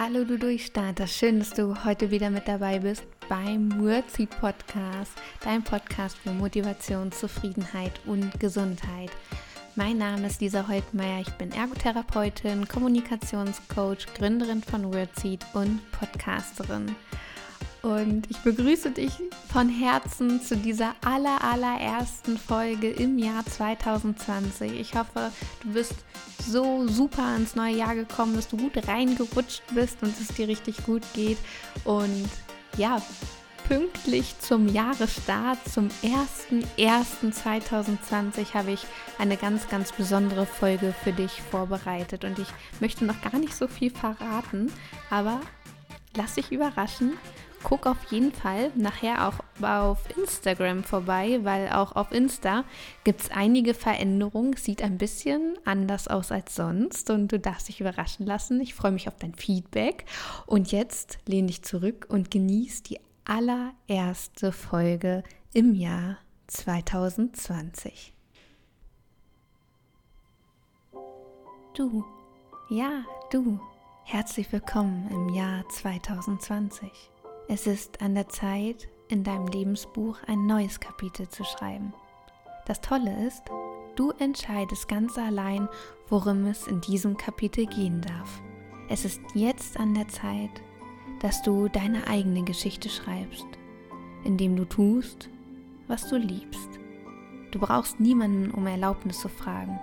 [0.00, 5.10] Hallo du Durchstarter, schön, dass du heute wieder mit dabei bist beim Wordseed Podcast,
[5.42, 9.10] dein Podcast für Motivation, Zufriedenheit und Gesundheit.
[9.74, 16.94] Mein Name ist Lisa Heutmeier, ich bin Ergotherapeutin, Kommunikationscoach, Gründerin von Wordseed und Podcasterin.
[17.82, 19.12] Und ich begrüße dich
[19.52, 24.80] von Herzen zu dieser aller, allerersten Folge im Jahr 2020.
[24.80, 25.30] Ich hoffe,
[25.62, 25.94] du bist
[26.44, 30.84] so super ins neue Jahr gekommen, dass du gut reingerutscht bist und es dir richtig
[30.84, 31.38] gut geht.
[31.84, 32.28] Und
[32.76, 33.00] ja,
[33.68, 38.84] pünktlich zum Jahresstart, zum 01.01.2020, habe ich
[39.18, 42.24] eine ganz, ganz besondere Folge für dich vorbereitet.
[42.24, 42.48] Und ich
[42.80, 44.72] möchte noch gar nicht so viel verraten,
[45.10, 45.40] aber
[46.16, 47.12] lass dich überraschen
[47.62, 52.64] guck auf jeden Fall nachher auch auf Instagram vorbei, weil auch auf Insta
[53.04, 54.56] gibt es einige Veränderungen.
[54.56, 58.60] Sieht ein bisschen anders aus als sonst und du darfst dich überraschen lassen.
[58.60, 60.04] Ich freue mich auf dein Feedback.
[60.46, 68.14] Und jetzt lehn dich zurück und genieß die allererste Folge im Jahr 2020.
[71.74, 72.04] Du,
[72.70, 73.60] ja, du,
[74.04, 76.90] herzlich willkommen im Jahr 2020.
[77.50, 81.94] Es ist an der Zeit, in deinem Lebensbuch ein neues Kapitel zu schreiben.
[82.66, 83.42] Das Tolle ist,
[83.96, 85.66] du entscheidest ganz allein,
[86.10, 88.42] worum es in diesem Kapitel gehen darf.
[88.90, 90.50] Es ist jetzt an der Zeit,
[91.20, 93.46] dass du deine eigene Geschichte schreibst,
[94.24, 95.30] indem du tust,
[95.86, 96.68] was du liebst.
[97.50, 99.80] Du brauchst niemanden um Erlaubnis zu fragen.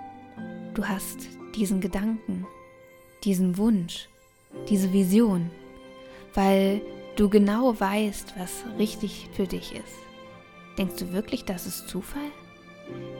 [0.74, 2.46] Du hast diesen Gedanken,
[3.24, 4.08] diesen Wunsch,
[4.68, 5.50] diese Vision,
[6.32, 6.80] weil
[7.16, 9.98] du genau weißt, was richtig für dich ist.
[10.78, 12.30] Denkst du wirklich, das ist Zufall?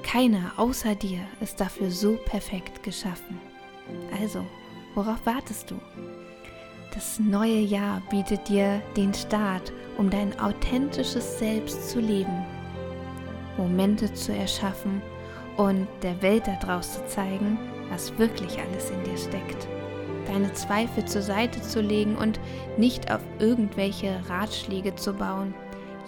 [0.03, 3.41] Keiner außer dir ist dafür so perfekt geschaffen.
[4.21, 4.45] Also,
[4.95, 5.77] worauf wartest du?
[6.95, 12.45] Das neue Jahr bietet dir den Start, um dein authentisches Selbst zu leben,
[13.57, 15.03] Momente zu erschaffen
[15.57, 17.59] und der Welt daraus zu zeigen,
[17.91, 19.67] was wirklich alles in dir steckt
[20.27, 22.41] deine Zweifel zur Seite zu legen und
[22.77, 25.55] nicht auf irgendwelche Ratschläge zu bauen.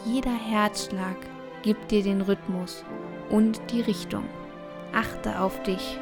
[0.04, 1.16] Jeder Herzschlag
[1.62, 2.84] gibt dir den Rhythmus
[3.30, 4.24] und die Richtung.
[4.92, 5.98] Achte auf dich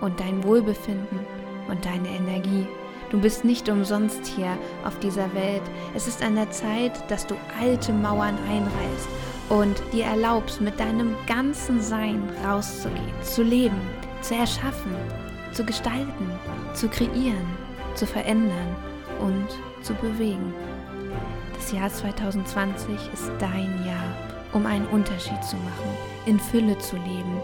[0.00, 1.20] und dein Wohlbefinden
[1.68, 2.66] und deine Energie.
[3.10, 5.62] Du bist nicht umsonst hier auf dieser Welt.
[5.94, 9.08] Es ist an der Zeit, dass du alte Mauern einreißt
[9.48, 13.80] und dir erlaubst, mit deinem ganzen Sein rauszugehen, zu leben,
[14.22, 14.94] zu erschaffen,
[15.52, 16.30] zu gestalten,
[16.74, 17.46] zu kreieren,
[17.94, 18.76] zu verändern
[19.20, 19.48] und
[19.82, 20.54] zu bewegen.
[21.54, 24.16] Das Jahr 2020 ist dein Jahr,
[24.52, 25.96] um einen Unterschied zu machen,
[26.26, 27.40] in Fülle zu leben,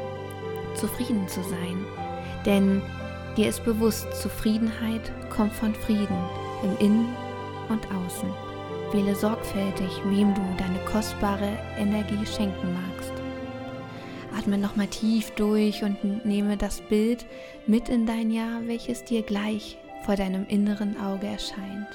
[0.74, 1.84] zufrieden zu sein.
[2.44, 2.82] Denn
[3.36, 6.19] dir ist bewusst, Zufriedenheit kommt von Frieden
[6.62, 7.08] im Innen
[7.69, 8.28] und Außen.
[8.92, 13.18] Wähle sorgfältig, wem du deine kostbare Energie schenken magst.
[14.38, 17.26] Atme nochmal tief durch und nehme das Bild
[17.66, 21.88] mit in dein Jahr, welches dir gleich vor deinem inneren Auge erscheint.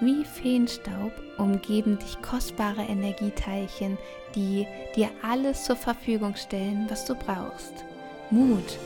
[0.00, 3.96] Wie Feenstaub umgeben dich kostbare Energieteilchen,
[4.34, 4.66] die
[4.96, 7.84] dir alles zur Verfügung stellen, was du brauchst.
[8.30, 8.78] Mut,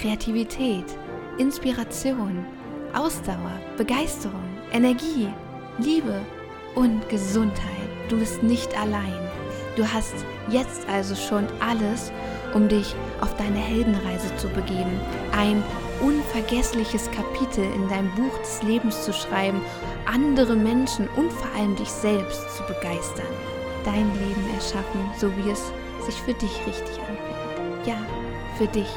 [0.00, 0.84] Kreativität,
[1.38, 2.44] Inspiration,
[2.94, 5.28] Ausdauer, Begeisterung, Energie,
[5.78, 6.20] Liebe
[6.74, 7.88] und Gesundheit.
[8.10, 9.25] Du bist nicht allein.
[9.76, 10.14] Du hast
[10.48, 12.10] jetzt also schon alles,
[12.54, 14.98] um dich auf deine Heldenreise zu begeben,
[15.32, 15.62] ein
[16.00, 19.60] unvergessliches Kapitel in deinem Buch des Lebens zu schreiben,
[20.06, 23.26] andere Menschen und vor allem dich selbst zu begeistern,
[23.84, 25.70] dein Leben erschaffen, so wie es
[26.06, 27.86] sich für dich richtig anfühlt.
[27.86, 27.98] Ja,
[28.56, 28.88] für dich,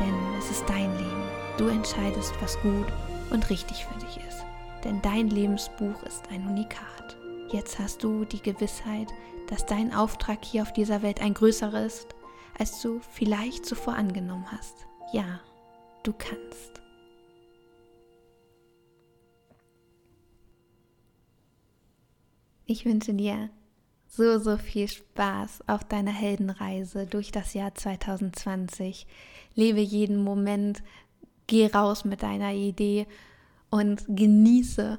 [0.00, 1.22] denn es ist dein Leben.
[1.56, 2.86] Du entscheidest, was gut
[3.30, 4.44] und richtig für dich ist.
[4.82, 7.16] Denn dein Lebensbuch ist ein Unikat.
[7.48, 9.08] Jetzt hast du die Gewissheit,
[9.46, 12.14] dass dein Auftrag hier auf dieser Welt ein größerer ist,
[12.58, 14.86] als du vielleicht zuvor angenommen hast.
[15.12, 15.40] Ja,
[16.02, 16.80] du kannst.
[22.66, 23.50] Ich wünsche dir
[24.08, 29.06] so, so viel Spaß auf deiner Heldenreise durch das Jahr 2020.
[29.54, 30.82] Lebe jeden Moment,
[31.46, 33.06] geh raus mit deiner Idee
[33.70, 34.98] und genieße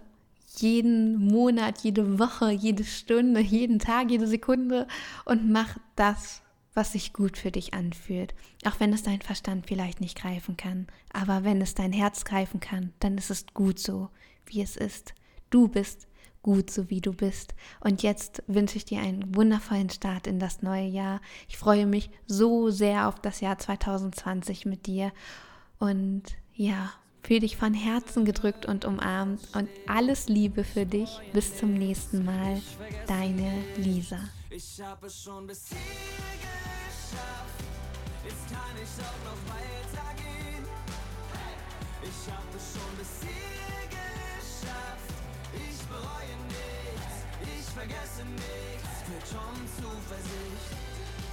[0.56, 4.88] jeden Monat, jede Woche, jede Stunde, jeden Tag, jede Sekunde
[5.26, 6.42] und mach das,
[6.74, 8.34] was sich gut für dich anfühlt.
[8.66, 10.88] Auch wenn es dein Verstand vielleicht nicht greifen kann.
[11.12, 14.10] Aber wenn es dein Herz greifen kann, dann ist es gut so,
[14.46, 15.14] wie es ist.
[15.50, 16.08] Du bist
[16.44, 17.56] gut so, wie du bist.
[17.82, 21.20] Und jetzt wünsche ich dir einen wundervollen Start in das neue Jahr.
[21.50, 25.12] Ich freue mich so sehr auf das Jahr 2020 mit dir.
[25.80, 26.24] Und
[26.54, 26.94] ja,
[27.27, 31.09] Fühl dich von Herzen gedrückt und umarmt und alles Liebe für dich.
[31.33, 32.62] Bis zum nächsten Mal.
[33.06, 34.18] Deine Lisa.
[34.50, 35.77] Ich habe es schon bis hier
[36.39, 37.65] geschafft.
[38.24, 40.63] Jetzt kann ich auch noch weitergehen.
[42.01, 45.12] Ich habe es schon bis hier geschafft.
[45.53, 47.27] Ich bereue nichts.
[47.44, 49.03] Ich vergesse nichts.
[49.12, 51.26] Mit schon Zuversicht.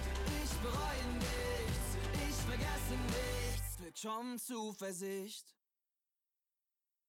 [0.42, 1.88] ich bereue nichts,
[2.28, 5.57] ich vergesse nichts, wird schon Zuversicht.